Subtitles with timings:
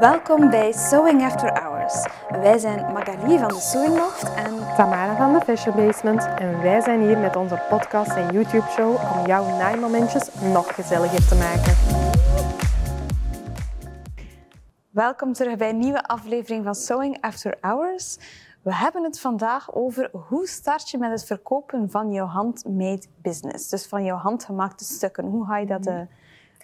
[0.00, 2.06] Welkom bij Sewing After Hours.
[2.28, 6.80] Wij zijn Magali van de Sewing Loft en Tamara van de Fashion Basement en wij
[6.80, 11.74] zijn hier met onze podcast en YouTube show om jouw naaimomentjes nog gezelliger te maken.
[14.90, 18.18] welkom terug bij een nieuwe aflevering van Sewing After Hours.
[18.62, 23.68] We hebben het vandaag over hoe start je met het verkopen van jouw handmade business.
[23.68, 25.24] Dus van jouw handgemaakte stukken.
[25.24, 26.00] Hoe ga je dat eh,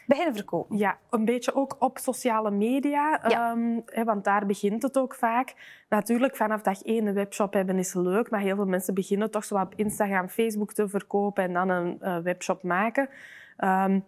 [0.07, 0.77] beginnen verkopen?
[0.77, 3.51] Ja, een beetje ook op sociale media, Ja.
[3.51, 5.55] ehm, hè, want daar begint het ook vaak.
[5.89, 9.45] Natuurlijk, vanaf dag één een webshop hebben is leuk, maar heel veel mensen beginnen toch
[9.45, 13.09] zo op Instagram, Facebook te verkopen en dan een eh, webshop maken.
[13.57, 14.01] Ehm,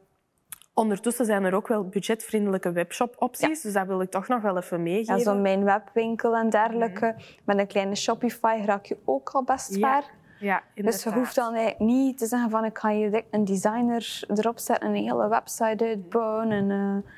[0.74, 4.82] ondertussen zijn er ook wel budgetvriendelijke webshop-opties, dus dat wil ik toch nog wel even
[4.82, 5.16] meegeven.
[5.16, 7.14] Ja, zo'n mijn webwinkel en dergelijke.
[7.44, 10.04] Met een kleine Shopify raak je ook al best ver.
[10.38, 14.24] Ja, Dus je hoeft dan niet te zeggen van ik ga hier direct een designer
[14.34, 17.10] erop zetten, een hele website uitbouwen, een, eh,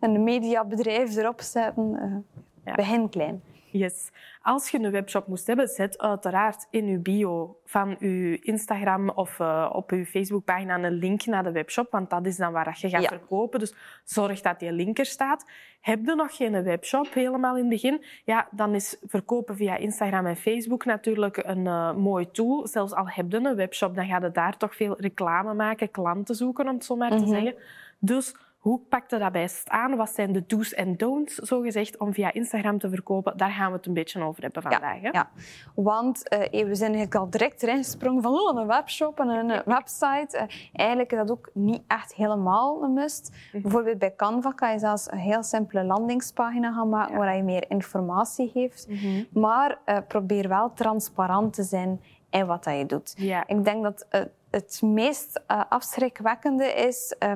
[0.00, 2.24] een mediabedrijf erop zetten.
[2.64, 2.74] Ja.
[2.74, 3.42] Begin klein.
[3.72, 4.10] Yes.
[4.42, 9.40] Als je een webshop moest hebben, zet uiteraard in je bio van je Instagram of
[9.40, 12.88] eh, op je Facebookpagina een link naar de webshop, want dat is dan waar je
[12.88, 13.08] gaat Ja.
[13.08, 13.58] verkopen.
[13.58, 15.46] Dus zorg dat die link er staat.
[15.80, 20.26] Heb je nog geen webshop helemaal in het begin, ja, dan is verkopen via Instagram
[20.26, 22.66] en Facebook natuurlijk een eh, mooi tool.
[22.66, 26.34] Zelfs al heb je een webshop, dan ga je daar toch veel reclame maken, klanten
[26.34, 27.28] zoeken, om het zo maar te Mhm.
[27.28, 27.54] zeggen.
[27.98, 29.96] Dus hoe pakt je dat best aan?
[29.96, 33.36] Wat zijn de do's en don'ts, zogezegd, om via Instagram te verkopen?
[33.36, 35.00] Daar gaan we het een beetje over hebben vandaag.
[35.00, 35.08] Hè?
[35.08, 35.30] Ja,
[35.74, 39.50] want eh, we zijn eigenlijk al direct erin gesprongen van oh, een webshop en een
[39.50, 40.36] eh, website.
[40.36, 43.32] Eh, eigenlijk is dat ook niet echt helemaal een must.
[43.52, 43.62] Mhm.
[43.62, 47.18] Bijvoorbeeld bij Canva kan je zelfs een heel simpele landingspagina gaan maken Ja.
[47.18, 48.88] waar je meer informatie geeft.
[48.88, 49.24] Mhm.
[49.32, 53.14] Maar eh, probeer wel transparant te zijn in wat dat je doet.
[53.16, 53.46] Ja.
[53.46, 57.32] Ik denk dat eh, het meest eh, afschrikwekkende is, eh,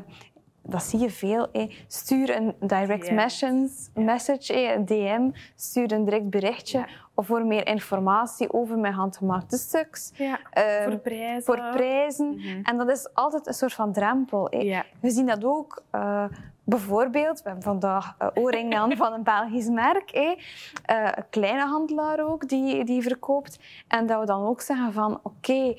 [0.68, 6.04] dat zie je veel, eh, stuur een direct message, message eh, een DM, stuur een
[6.04, 6.86] direct berichtje Ja.
[7.14, 10.10] of voor meer informatie over mijn handgemaakte stuks.
[10.14, 11.42] Ja, Eh, voor prijzen.
[11.42, 12.34] voor prijzen.
[12.34, 12.60] Mhm.
[12.62, 14.48] En dat is altijd een soort van drempel.
[14.48, 14.62] eh.
[14.62, 14.84] Ja.
[15.00, 16.24] We zien dat ook eh,
[16.64, 20.30] bijvoorbeeld, we hebben vandaag uh, oorringen aan van een Belgisch merk, eh.
[20.84, 23.58] Eh, een kleine handelaar ook die, die verkoopt.
[23.88, 25.76] En dat we dan ook zeggen van oké,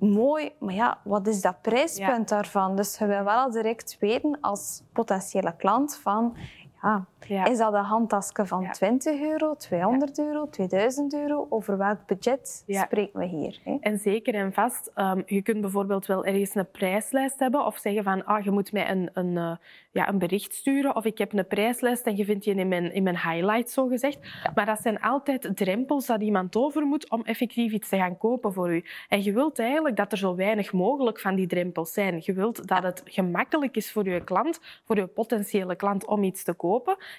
[0.00, 2.76] mooi, maar ja, wat is dat prijspunt daarvan?
[2.76, 6.36] Dus je wil wel direct weten als potentiële klant van
[6.82, 7.44] ja, Ja.
[7.46, 8.70] is dat een handtasje van Ja.
[8.70, 11.46] 20 euro, 200 euro, 2000 euro?
[11.48, 13.60] Over welk budget spreken we hier?
[13.64, 13.76] hè?
[13.80, 18.04] En zeker en vast, ehm, je kunt bijvoorbeeld wel ergens een prijslijst hebben of zeggen
[18.04, 19.56] van ah, je moet mij een, een, eh,
[19.92, 22.92] ja, een bericht sturen of ik heb een prijslijst en je vindt die in mijn,
[22.94, 24.18] in mijn highlights, zo gezegd.
[24.54, 28.52] Maar dat zijn altijd drempels dat iemand over moet om effectief iets te gaan kopen
[28.52, 28.84] voor u.
[29.08, 32.20] En je wilt eigenlijk dat er zo weinig mogelijk van die drempels zijn.
[32.24, 36.44] Je wilt dat het gemakkelijk is voor je klant, voor je potentiële klant, om iets
[36.44, 36.68] te kopen.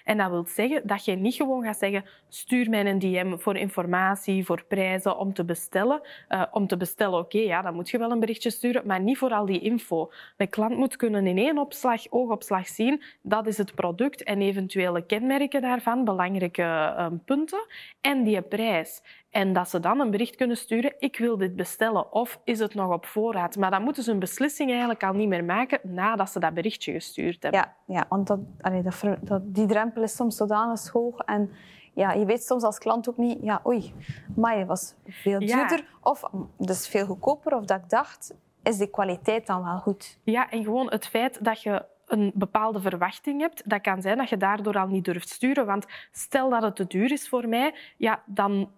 [0.03, 3.57] En dat wil zeggen dat je niet gewoon gaat zeggen stuur mij een DM voor
[3.57, 6.01] informatie, voor prijzen, om te bestellen.
[6.27, 9.17] Eh, om te bestellen, oké, ja, dan moet je wel een berichtje sturen, maar niet
[9.17, 10.11] voor al die info.
[10.37, 15.05] De klant moet kunnen in één opslag, oogopslag zien, dat is het product en eventuele
[15.05, 17.65] kenmerken daarvan, belangrijke eh, punten,
[18.01, 19.01] en die prijs.
[19.31, 22.73] En dat ze dan een bericht kunnen sturen, ik wil dit bestellen, of is het
[22.73, 23.55] nog op voorraad?
[23.55, 26.91] Maar dan moeten ze een beslissing eigenlijk al niet meer maken nadat ze dat berichtje
[26.91, 27.61] gestuurd hebben.
[27.61, 28.83] Ja, ja want dat, allee,
[29.21, 31.19] dat, die drempel is soms zodanig hoog.
[31.19, 31.51] En
[31.93, 33.93] ja, je weet soms als klant ook niet, ja, oei,
[34.35, 35.57] maar het was veel Ja.
[35.57, 35.85] duurder.
[36.01, 36.23] Of
[36.57, 37.55] dus veel goedkoper.
[37.55, 40.19] Of dat ik dacht, is die kwaliteit dan wel goed?
[40.23, 44.29] Ja, en gewoon het feit dat je een bepaalde verwachting hebt, dat kan zijn dat
[44.29, 45.65] je daardoor al niet durft sturen.
[45.65, 48.71] Want stel dat het te duur is voor mij, ja, dan,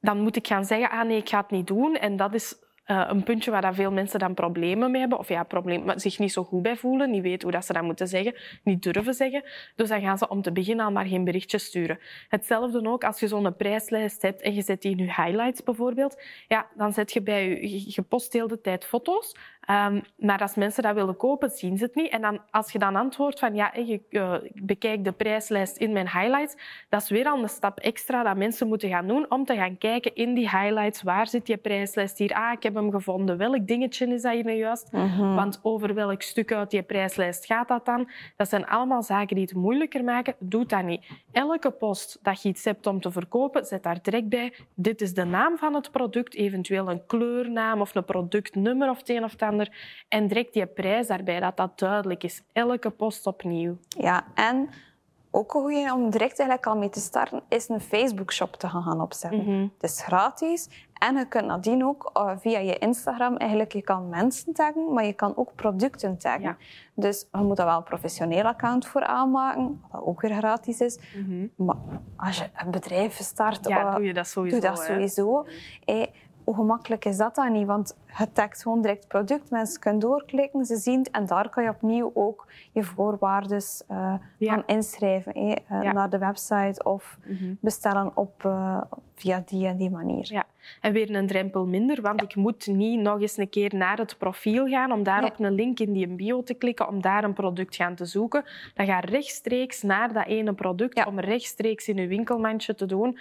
[0.00, 1.96] dan moet ik gaan zeggen, ah nee, ik ga het niet doen.
[1.96, 2.56] En dat is
[2.90, 5.18] eh, een puntje waar dat veel mensen dan problemen mee hebben.
[5.18, 7.72] Of ja, probleem, maar zich niet zo goed bij voelen, niet weten hoe dat ze
[7.72, 9.42] dat moeten zeggen, niet durven zeggen.
[9.76, 11.98] Dus dan gaan ze om te beginnen al maar geen berichtje sturen.
[12.28, 16.22] Hetzelfde ook als je zo'n prijslijst hebt en je zet die in je highlights bijvoorbeeld.
[16.48, 19.36] Ja, dan zet je bij je, je- je post heel de tijd foto's.
[19.60, 22.10] Ehm, maar als mensen dat willen kopen, zien ze het niet.
[22.10, 26.08] En dan, als je dan antwoordt van ja, je eh, bekijkt de prijslijst in mijn
[26.08, 26.56] highlights,
[26.88, 29.78] dat is weer al een stap extra dat mensen moeten gaan doen om te gaan
[29.78, 31.02] kijken in die highlights.
[31.02, 32.32] Waar zit die prijslijst hier?
[32.32, 33.36] Ah, ik heb hem gevonden.
[33.36, 34.90] Welk dingetje is dat hier nu juist?
[35.18, 38.10] Want over welk stuk uit die prijslijst gaat dat dan?
[38.36, 40.34] Dat zijn allemaal zaken die het moeilijker maken.
[40.38, 41.06] Doe dat niet.
[41.32, 44.52] Elke post dat je iets hebt om te verkopen, zet daar direct bij.
[44.74, 49.08] Dit is de naam van het product, eventueel een kleurnaam of een productnummer of het
[49.08, 49.68] een of het ander.
[50.08, 52.42] En direct die prijs daarbij, dat dat duidelijk is.
[52.52, 53.76] Elke post opnieuw.
[53.88, 54.68] Ja, en
[55.30, 59.00] ook een goede om direct eigenlijk al mee te starten, is een Facebook-shop te gaan,
[59.00, 59.44] opzetten.
[59.44, 59.66] Mhm.
[59.78, 64.08] Het is gratis en je kunt nadien ook uh, via je Instagram eigenlijk, je kan
[64.08, 66.42] mensen taggen, maar je kan ook producten taggen.
[66.42, 66.56] Ja.
[66.94, 70.98] Dus je moet daar wel een professioneel account voor aanmaken, wat ook weer gratis is.
[71.16, 71.46] Mhm.
[71.56, 71.76] Maar
[72.16, 74.60] als je een bedrijf start, Ja, uh, doe je dat sowieso.
[74.60, 75.46] doe dat sowieso.
[75.84, 76.06] Hé,
[76.44, 77.66] hoe gemakkelijk is dat dan niet?
[77.66, 81.62] Want je tagt gewoon direct product, mensen kunnen doorklikken, ze zien het en daar kan
[81.64, 84.52] je opnieuw ook je voorwaarden eh Ja.
[84.52, 85.92] gaan inschrijven eh, Ja.
[85.92, 87.54] naar de website of Mhm.
[87.60, 88.80] bestellen op, eh,
[89.14, 90.32] via die en die manier.
[90.32, 90.44] Ja,
[90.80, 94.18] en weer een drempel minder, want ik moet niet nog eens een keer naar het
[94.18, 95.30] profiel gaan om daar Nee.
[95.30, 98.44] op een link in die bio te klikken om daar een product gaan te zoeken.
[98.74, 103.18] Dan ga rechtstreeks naar dat ene product om rechtstreeks in uw winkelmandje te doen.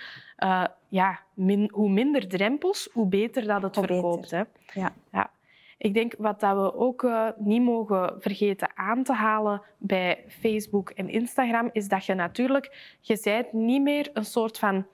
[0.88, 4.32] Ja, min- hoe minder drempels, hoe beter dat het Hoe verkoopt.
[4.32, 4.42] Hè.
[4.80, 4.94] Ja.
[5.12, 5.32] Ja.
[5.78, 10.90] Ik denk wat dat we ook eh, niet mogen vergeten aan te halen bij Facebook
[10.90, 14.86] en Instagram, is dat je natuurlijk, je bent niet meer een soort van,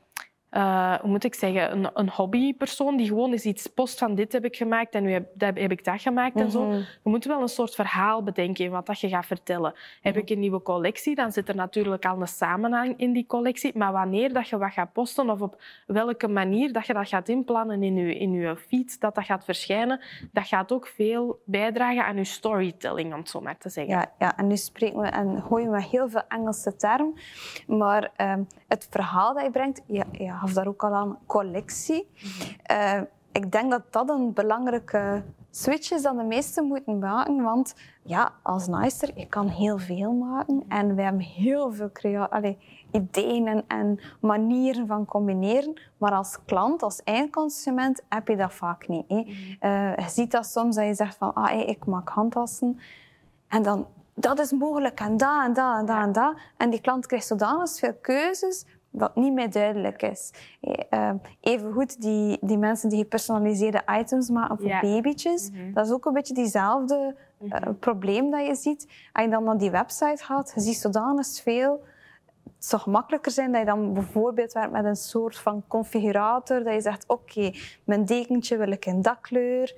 [0.56, 4.32] eh, hoe moet ik zeggen, een, een hobbypersoon die gewoon eens iets post van dit
[4.32, 6.66] heb ik gemaakt en nu heb, dat heb ik dat gemaakt en zo.
[6.66, 6.76] Mhm.
[6.76, 9.74] Je moet wel een soort verhaal bedenken in wat dat je gaat vertellen.
[10.02, 13.78] Heb ik een nieuwe collectie, dan zit er natuurlijk al een samenhang in die collectie.
[13.78, 17.30] Maar wanneer dat je wat gaat posten of op welke manier dat je dat gaat
[17.30, 20.02] inplannen in je, in je feed, dat dat gaat verschijnen,
[20.32, 23.94] dat gaat ook veel bijdragen aan je storytelling, om het zo maar te zeggen.
[23.94, 27.14] Ja, ja, en nu spreken we en gooien we heel veel Engelse termen.
[27.68, 32.10] Maar ehm, het verhaal dat je brengt, je, je gaf daar ook al aan, collectie.
[32.64, 33.02] Eh,
[33.32, 37.44] ik denk dat dat een belangrijke switch is dat de meesten moeten maken.
[37.44, 40.64] Want ja, als naaister, je kan heel veel maken.
[40.68, 42.58] En we hebben heel veel allee,
[42.92, 45.82] ideeën en, en manieren van combineren.
[45.98, 49.06] Maar als klant, als eindconsument, heb je dat vaak niet.
[49.08, 49.24] Hè.
[49.60, 52.80] Eh, je ziet dat soms dat je zegt van, ah, ik maak handtassen.
[53.48, 56.36] En dan, dat is mogelijk en dat en dat en dat en dat.
[56.58, 58.66] En die klant krijgt zodanig veel keuzes
[58.98, 60.32] dat niet meer duidelijk is.
[60.90, 61.12] Eh,
[61.42, 64.80] evengoed die, die mensen die gepersonaliseerde items maken voor Ja.
[64.82, 65.50] babytjes.
[65.74, 67.16] Dat is ook een beetje diezelfde
[67.50, 68.88] eh, probleem dat je ziet.
[69.14, 71.84] Als je dan naar die website gaat, je ziet zodanig veel.
[72.44, 76.64] Het zou gemakkelijker zijn dat je dan bijvoorbeeld werkt met een soort van configurator.
[76.64, 77.52] Dat je zegt, oké,
[77.84, 79.76] mijn dekentje wil ik in dat kleur.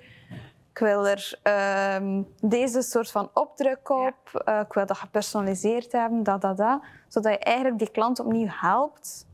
[0.78, 4.42] Ik wil er ehm, deze soort van opdruk op.
[4.46, 6.82] Eh, ik wil dat gepersonaliseerd hebben, dat, dat, dat.
[7.08, 9.26] Zodat je eigenlijk die klant opnieuw helpt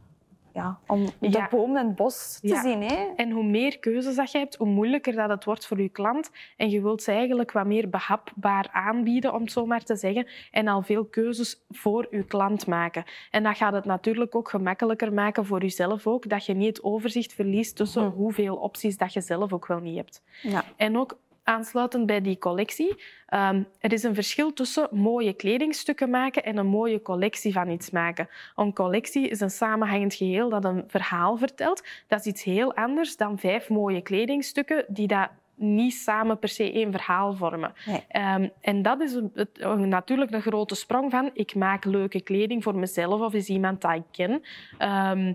[0.54, 1.48] ja, om de Ja.
[1.52, 2.62] boom en het bos te Ja.
[2.62, 2.82] zien.
[2.82, 3.08] Hè?
[3.16, 6.30] En hoe meer keuzes dat je hebt, hoe moeilijker dat het wordt voor je klant.
[6.58, 10.28] En je wilt ze eigenlijk wat meer behapbaar aanbieden, om het zo maar te zeggen.
[10.52, 13.04] En al veel keuzes voor je klant maken.
[13.32, 16.30] En dat gaat het natuurlijk ook gemakkelijker maken voor jezelf ook.
[16.30, 18.16] Dat je niet het overzicht verliest tussen Mhm.
[18.16, 20.24] hoeveel opties dat je zelf ook wel niet hebt.
[20.42, 20.64] Ja.
[20.76, 26.44] En ook aansluitend bij die collectie, ehm, er is een verschil tussen mooie kledingstukken maken
[26.44, 28.30] en een mooie collectie van iets maken.
[28.56, 31.84] Een collectie is een samenhangend geheel dat een verhaal vertelt.
[32.08, 36.72] Dat is iets heel anders dan vijf mooie kledingstukken die dat niet samen per se
[36.72, 37.74] één verhaal vormen.
[37.86, 38.06] Nee.
[38.08, 42.76] Ehm, en dat is het, natuurlijk een grote sprong van ik maak leuke kleding voor
[42.76, 44.42] mezelf of is iemand dat ik ken.
[44.78, 45.34] Ehm,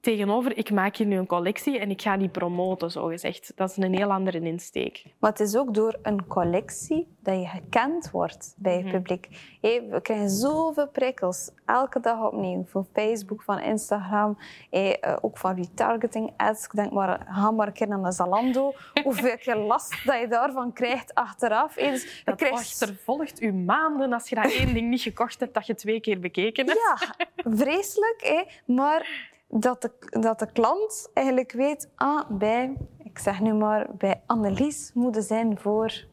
[0.00, 3.52] tegenover ik maak hier nu een collectie en ik ga die promoten, zo gezegd.
[3.54, 5.04] Dat is een heel andere insteek.
[5.18, 8.90] Maar het is ook door een collectie dat je gekend wordt bij je Mhm.
[8.92, 9.28] publiek.
[9.60, 12.64] Hé, we krijgen zoveel prikkels, elke dag opnieuw.
[12.66, 14.38] Van Facebook, van Instagram,
[14.70, 16.64] eh, ook van retargeting ads.
[16.64, 18.72] Ik denk maar, ga maar een keer naar de Zalando.
[19.04, 21.74] Hoeveel keer last dat je daarvan krijgt achteraf.
[21.74, 22.56] Hé, dus je Dat krijgt...
[22.56, 26.20] achtervolgt u maanden als je dat één ding niet gekocht hebt dat je twee keer
[26.20, 26.78] bekeken hebt.
[26.78, 28.44] Ja, vreselijk.
[28.64, 29.90] Maar dat de,
[30.20, 35.58] dat de klant eigenlijk weet, ah, bij, ik zeg nu maar, bij Annelies moeten zijn
[35.58, 36.04] voor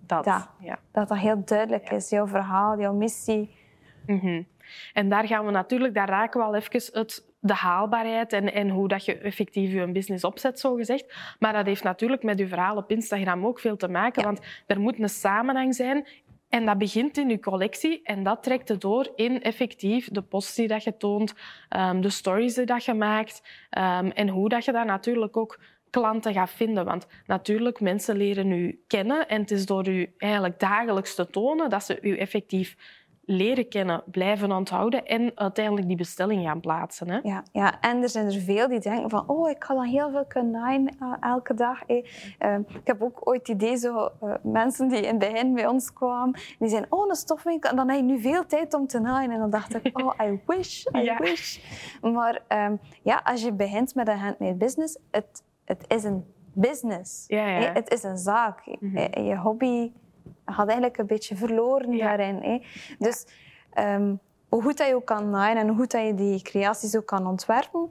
[0.00, 0.24] Dat.
[0.24, 0.50] Ja.
[0.60, 0.78] Ja.
[0.92, 3.54] dat dat heel duidelijk is, jouw verhaal, jouw missie.
[4.06, 4.42] Mhm.
[4.92, 8.68] En daar gaan we natuurlijk, daar raken we al even het, de haalbaarheid en, en
[8.68, 11.14] hoe dat je effectief je business opzet, zo gezegd.
[11.38, 14.28] Maar dat heeft natuurlijk met je verhaal op Instagram ook veel te maken, Ja.
[14.28, 16.06] want er moet een samenhang zijn.
[16.56, 20.54] En dat begint in je collectie en dat trekt het door in effectief de posts
[20.54, 21.34] die dat je toont,
[21.68, 25.58] ehm, de stories die dat je maakt ehm, en hoe dat je daar natuurlijk ook
[25.90, 26.84] klanten gaat vinden.
[26.84, 31.70] Want natuurlijk, mensen leren u kennen en het is door u eigenlijk dagelijks te tonen
[31.70, 32.76] dat ze u effectief
[33.28, 37.10] leren kennen, blijven onthouden en uiteindelijk die bestelling gaan plaatsen.
[37.10, 37.18] Hè?
[37.22, 40.10] Ja, ja, en er zijn er veel die denken van, oh, ik ga dan heel
[40.10, 41.82] veel kunnen naaien eh, elke dag.
[42.38, 45.66] Ehm, ik heb ook ooit het idee, zo, eh, mensen die in het begin bij
[45.66, 48.86] ons kwamen, die zeiden, oh, een stofwinkel, en dan heb je nu veel tijd om
[48.86, 49.30] te naaien.
[49.30, 51.16] En dan dacht ik, oh, I wish, I Ja.
[51.16, 51.58] wish.
[52.02, 57.24] Maar ehm, ja, als je begint met een handmade business, het, het is een business.
[57.26, 57.72] Ja, ja.
[57.72, 58.66] Het is een zaak.
[58.80, 58.96] Mhm.
[58.96, 59.92] Eh, Je hobby
[60.46, 62.36] gaat eigenlijk een beetje verloren daarin.
[62.42, 62.62] hé.
[62.98, 63.26] Dus...
[63.72, 64.14] ehm,
[64.48, 67.06] hoe goed dat je ook kan naaien en hoe goed dat je die creaties ook
[67.06, 67.90] kan ontwerpen,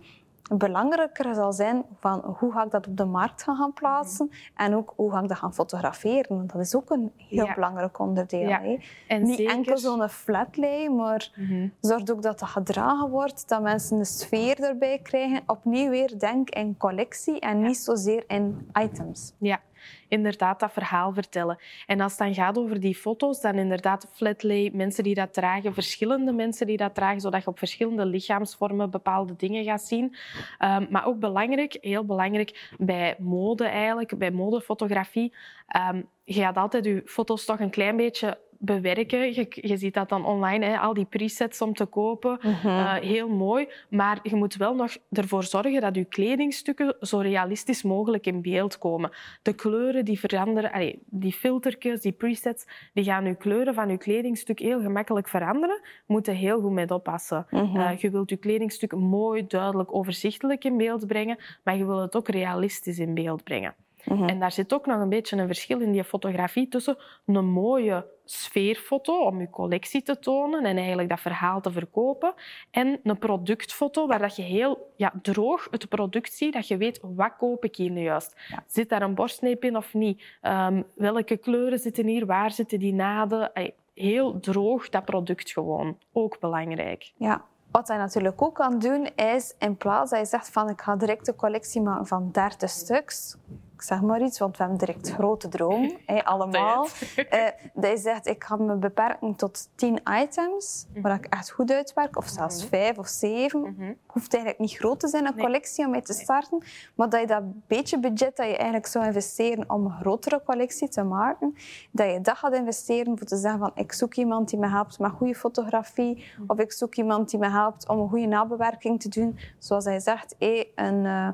[0.55, 4.93] belangrijker zal zijn van hoe ga ik dat op de markt gaan plaatsen en ook
[4.95, 6.47] hoe ga ik dat gaan fotograferen.
[6.47, 7.53] Dat is ook een heel Ja.
[7.53, 8.47] belangrijk onderdeel.
[8.47, 8.61] Ja.
[8.61, 8.77] hè.
[9.07, 11.67] En Niet zeker- enkel zo'n flatlay, maar Mhm.
[11.81, 15.41] zorg ook dat dat gedragen wordt, dat mensen een sfeer erbij krijgen.
[15.47, 19.33] Opnieuw weer denk in collectie en niet zozeer in items.
[19.37, 19.59] Ja,
[20.07, 21.57] inderdaad, dat verhaal vertellen.
[21.85, 25.73] En als het dan gaat over die foto's, dan inderdaad flatlay, mensen die dat dragen,
[25.73, 30.15] verschillende mensen die dat dragen, zodat je op verschillende lichaamsvormen bepaalde dingen gaat zien.
[30.57, 35.33] Ehm, maar ook belangrijk, heel belangrijk bij mode eigenlijk, bij modefotografie,
[35.67, 39.33] ehm, je gaat altijd je foto's toch een klein beetje bewerken.
[39.33, 42.39] Je, je ziet dat dan online, hè, al die presets om te kopen.
[42.63, 47.83] Eh, heel mooi, maar je moet wel nog ervoor zorgen dat je kledingstukken zo realistisch
[47.83, 49.11] mogelijk in beeld komen.
[49.41, 53.97] De kleuren die veranderen, allee, die filtertjes, die presets, die gaan je kleuren van je
[53.97, 55.79] kledingstuk heel gemakkelijk veranderen.
[55.83, 57.45] Je moet er heel goed mee oppassen.
[57.49, 57.79] Mhm.
[57.79, 62.15] Eh, je wilt je kledingstuk mooi, duidelijk, overzichtelijk in beeld brengen, maar je wilt het
[62.15, 63.75] ook realistisch in beeld brengen.
[64.05, 64.23] Mhm.
[64.23, 68.05] En daar zit ook nog een beetje een verschil in die fotografie tussen een mooie
[68.25, 72.33] sfeerfoto om je collectie te tonen en eigenlijk dat verhaal te verkopen
[72.71, 76.99] en een productfoto waar dat je heel ja, droog het product ziet, dat je weet
[77.01, 78.35] wat koop ik hier nu juist.
[78.47, 78.63] Ja.
[78.67, 80.23] Zit daar een borstneep in of niet?
[80.41, 82.25] Ehm, welke kleuren zitten hier?
[82.25, 83.53] Waar zitten die naden?
[83.53, 85.97] Allee, Heel droog dat product gewoon.
[86.11, 87.13] Ook belangrijk.
[87.17, 87.45] Ja.
[87.71, 90.95] Wat hij natuurlijk ook kan doen, is in plaats dat je zegt van ik ga
[90.95, 93.37] direct een collectie maken van 30 stuks.
[93.75, 96.87] Ik zeg maar iets, want we hebben direct grote dromen, hè, allemaal.
[97.29, 101.71] Eh, dat je zegt, ik ga me beperken tot 10 items, waar ik echt goed
[101.71, 103.61] uitwerk, of zelfs vijf of zeven.
[103.61, 103.93] Mhm.
[104.07, 105.45] hoeft eigenlijk niet groot te zijn, een Nee.
[105.45, 106.63] collectie om mee te starten.
[106.95, 110.89] Maar dat je dat beetje budget dat je eigenlijk zou investeren om een grotere collectie
[110.89, 111.55] te maken,
[111.91, 114.99] dat je dat gaat investeren voor te zeggen van ik zoek iemand die me helpt
[114.99, 119.09] met goede fotografie, of ik zoek iemand die me helpt om een goede nabewerking te
[119.09, 119.39] doen.
[119.59, 121.27] Zoals hij zegt, hé, een, eh,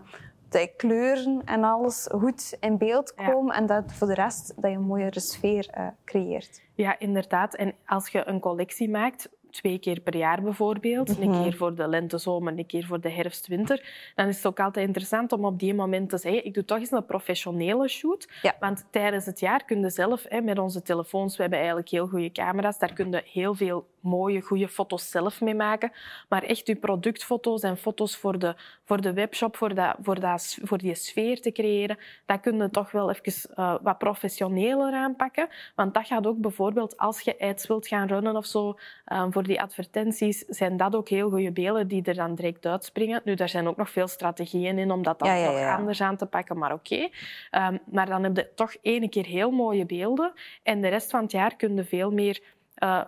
[0.51, 3.29] dat je kleuren en alles goed in beeld Ja.
[3.31, 6.61] komen en dat voor de rest dat je een mooiere sfeer eh, creëert.
[6.75, 7.55] Ja, inderdaad.
[7.55, 11.31] En als je een collectie maakt, twee keer per jaar bijvoorbeeld, Mhm.
[11.31, 14.45] een keer voor de lente, zomer, een keer voor de herfst, winter, dan is het
[14.45, 17.87] ook altijd interessant om op die moment te zeggen, ik doe toch eens een professionele
[17.87, 18.27] shoot.
[18.41, 18.55] Ja.
[18.59, 22.07] Want tijdens het jaar kun je zelf, hè, met onze telefoons, we hebben eigenlijk heel
[22.07, 25.91] goede camera's, daar kun je heel veel mooie, goede foto's zelf mee maken.
[26.29, 28.55] Maar echt je productfoto's en foto's voor de,
[28.85, 32.69] voor de webshop, voor, dat, voor, dat, voor die sfeer te creëren, dat kun je
[32.69, 35.47] toch wel even eh, wat professioneler aanpakken.
[35.75, 39.43] Want dat gaat ook bijvoorbeeld als je ads wilt gaan runnen of zo, eh, voor
[39.43, 43.21] die advertenties, zijn dat ook heel goede beelden die er dan direct uitspringen.
[43.23, 46.17] Nu, daar zijn ook nog veel strategieën in om dat dan Ja, ja, anders aan
[46.17, 47.09] te pakken, maar oké.
[47.51, 51.21] Ehm, maar dan heb je toch ene keer heel mooie beelden en de rest van
[51.21, 52.41] het jaar kun je veel meer...
[52.75, 53.01] eh,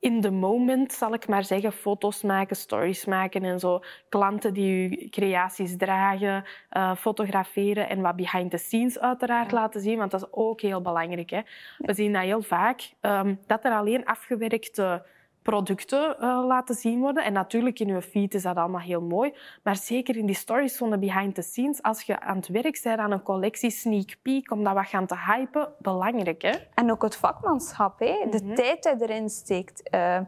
[0.00, 3.82] in the moment, zal ik maar zeggen, foto's maken, stories maken en zo.
[4.08, 9.98] Klanten die je creaties dragen, eh, fotograferen en wat behind the scenes uiteraard laten zien,
[9.98, 11.30] want dat is ook heel belangrijk.
[11.30, 11.40] Hè.
[11.78, 15.04] We zien dat heel vaak, ehm, dat er alleen afgewerkte
[15.48, 17.24] producten eh, laten zien worden.
[17.24, 19.34] En natuurlijk in je feed is dat allemaal heel mooi.
[19.62, 22.80] Maar zeker in die stories van de behind the scenes, als je aan het werk
[22.82, 26.52] bent aan een collectie sneak peek, om dat wat gaan te hypen, belangrijk hè?
[26.74, 28.26] En ook het vakmanschap, hè?
[28.30, 28.54] de Mhm.
[28.54, 29.88] tijd die erin steekt.
[29.90, 30.24] Eh, eh,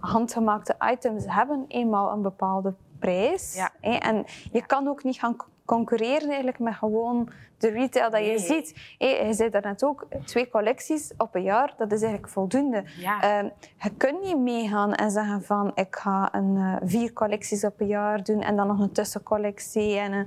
[0.00, 3.54] handgemaakte items hebben eenmaal een bepaalde prijs.
[3.54, 3.70] Ja.
[3.80, 3.96] Hè?
[3.96, 8.38] En je kan ook niet gaan concurreren eigenlijk met gewoon de retail dat je Nee.
[8.38, 8.94] ziet.
[8.98, 12.84] Hè, je zei daarnet ook, twee collecties op een jaar, dat is eigenlijk voldoende.
[12.98, 13.22] Ja.
[13.22, 17.80] Eh, je kunt niet meegaan en zeggen van ik ga een, eh, vier collecties op
[17.80, 20.26] een jaar doen en dan nog een tussencollectie en een,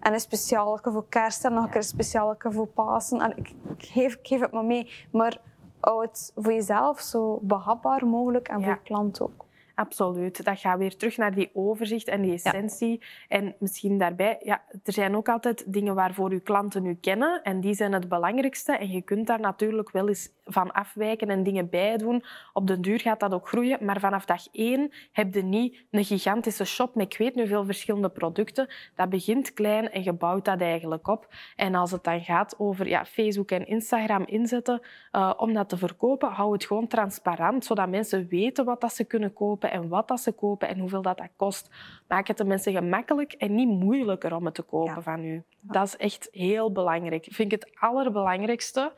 [0.00, 3.20] en een speciale voor kerst en nog een speciale voor Pasen.
[3.20, 5.36] Allee, Ik, ik, geef, ik geef het maar mee, maar
[5.80, 8.64] hou het voor jezelf zo behapbaar mogelijk en Ja.
[8.64, 9.43] voor je klant ook.
[9.74, 10.44] Absoluut.
[10.44, 13.02] Dat gaat weer terug naar die overzicht en die essentie.
[13.28, 17.60] En misschien daarbij, ja, er zijn ook altijd dingen waarvoor uw klanten u kennen en
[17.60, 18.72] die zijn het belangrijkste.
[18.76, 22.24] En je kunt daar natuurlijk wel eens van afwijken en dingen bij doen.
[22.52, 26.04] Op den duur gaat dat ook groeien, maar vanaf dag één heb je niet een
[26.04, 28.68] gigantische shop met ik weet nu veel verschillende producten.
[28.94, 31.34] Dat begint klein en je bouwt dat eigenlijk op.
[31.56, 35.76] En als het dan gaat over ja, Facebook en Instagram inzetten eh, om dat te
[35.76, 40.08] verkopen, hou het gewoon transparant, zodat mensen weten wat dat ze kunnen kopen en wat
[40.08, 41.70] dat ze kopen en hoeveel dat, dat kost.
[42.08, 45.02] Maak het de mensen gemakkelijk en niet moeilijker om het te kopen Ja.
[45.02, 45.42] van u.
[45.60, 47.26] Dat is echt heel belangrijk.
[47.30, 48.92] Vind ik het allerbelangrijkste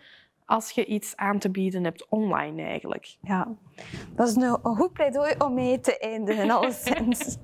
[0.47, 3.17] als je iets aan te bieden hebt online eigenlijk.
[3.21, 3.49] Ja,
[4.15, 7.37] dat is een goed pleidooi om mee te eindigen, alleszins.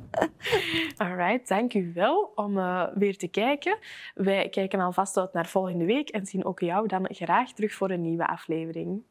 [0.97, 3.79] Alright, dank u wel om eh, weer te kijken.
[4.15, 7.91] Wij kijken alvast uit naar volgende week en zien ook jou dan graag terug voor
[7.91, 9.03] een nieuwe aflevering.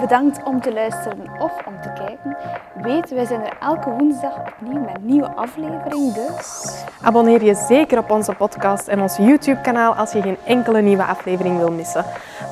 [0.00, 2.36] Bedankt om te luisteren of om te kijken.
[2.82, 6.12] Weet, wij zijn er elke woensdag opnieuw met een nieuwe aflevering.
[6.14, 11.04] Dus Abonneer je zeker op onze podcast en ons YouTube-kanaal als je geen enkele nieuwe
[11.04, 12.04] aflevering wil missen.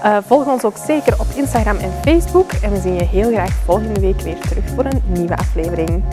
[0.05, 2.53] Uh, volg ons ook zeker op Instagram en Facebook.
[2.53, 6.05] En we zien je heel graag volgende week weer terug voor een nieuwe aflevering.